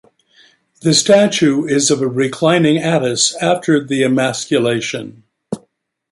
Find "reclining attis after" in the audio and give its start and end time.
2.07-3.83